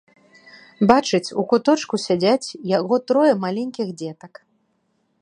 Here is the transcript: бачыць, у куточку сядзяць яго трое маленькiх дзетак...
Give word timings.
бачыць, 0.91 1.33
у 1.43 1.45
куточку 1.51 1.95
сядзяць 2.05 2.55
яго 2.77 2.95
трое 3.13 3.33
маленькiх 3.45 3.87
дзетак... 4.01 4.33